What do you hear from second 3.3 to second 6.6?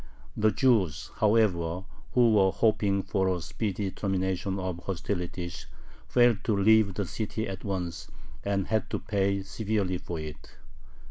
speedy termination of hostilities, failed to